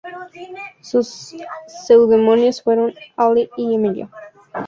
Sus 0.79 1.09
seudónimos 1.67 2.63
fueron 2.63 2.91
"Alí" 3.17 3.51
y 3.55 3.75
"Emilio". 3.75 4.09